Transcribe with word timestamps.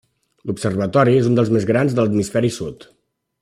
L'observatori 0.51 1.13
és 1.19 1.29
un 1.33 1.37
dels 1.41 1.51
més 1.57 1.67
grans 1.73 1.95
de 1.99 2.07
l'Hemisferi 2.07 2.51
Sud. 2.59 2.89